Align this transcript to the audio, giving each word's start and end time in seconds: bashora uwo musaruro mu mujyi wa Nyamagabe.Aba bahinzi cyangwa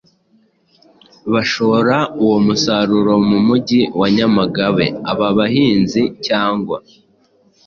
bashora 1.33 1.97
uwo 2.23 2.37
musaruro 2.45 3.13
mu 3.29 3.39
mujyi 3.47 3.81
wa 3.99 4.07
Nyamagabe.Aba 4.15 5.27
bahinzi 5.37 6.01
cyangwa 6.25 6.77